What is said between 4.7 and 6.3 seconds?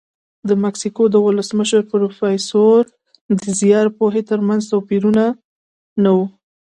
توپیر نه و.